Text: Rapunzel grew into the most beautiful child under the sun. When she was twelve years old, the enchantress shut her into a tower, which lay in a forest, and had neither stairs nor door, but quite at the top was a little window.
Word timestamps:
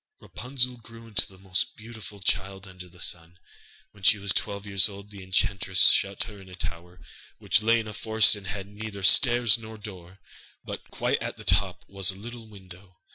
Rapunzel 0.19 0.77
grew 0.77 1.07
into 1.07 1.27
the 1.27 1.37
most 1.37 1.75
beautiful 1.75 2.21
child 2.21 2.67
under 2.67 2.89
the 2.89 2.99
sun. 2.99 3.37
When 3.91 4.01
she 4.01 4.17
was 4.17 4.33
twelve 4.33 4.65
years 4.65 4.89
old, 4.89 5.11
the 5.11 5.21
enchantress 5.21 5.91
shut 5.91 6.23
her 6.23 6.41
into 6.41 6.53
a 6.53 6.55
tower, 6.55 6.99
which 7.37 7.61
lay 7.61 7.79
in 7.79 7.87
a 7.87 7.93
forest, 7.93 8.35
and 8.35 8.47
had 8.47 8.65
neither 8.65 9.03
stairs 9.03 9.59
nor 9.59 9.77
door, 9.77 10.19
but 10.65 10.89
quite 10.89 11.21
at 11.21 11.37
the 11.37 11.43
top 11.43 11.85
was 11.87 12.09
a 12.09 12.15
little 12.15 12.47
window. 12.49 12.97